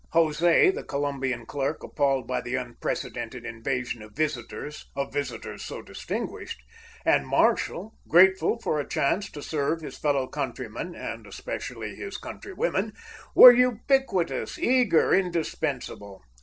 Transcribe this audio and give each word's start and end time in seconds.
José, 0.15 0.73
the 0.73 0.81
Colombian 0.83 1.45
clerk, 1.45 1.83
appalled 1.83 2.25
by 2.25 2.41
the 2.41 2.55
unprecedented 2.55 3.45
invasion 3.45 4.01
of 4.01 4.13
visitors, 4.15 4.89
of 4.95 5.13
visitors 5.13 5.63
so 5.63 5.83
distinguished, 5.83 6.59
and 7.05 7.27
Marshall, 7.27 7.93
grateful 8.07 8.57
for 8.61 8.79
a 8.79 8.89
chance 8.89 9.29
to 9.29 9.43
serve 9.43 9.81
his 9.81 9.99
fellow 9.99 10.25
countrymen, 10.25 10.95
and 10.95 11.27
especially 11.27 11.93
his 11.93 12.17
countrywomen, 12.17 12.93
were 13.35 13.51
ubiquitous, 13.51 14.57
eager, 14.57 15.13
indispensable. 15.13 16.23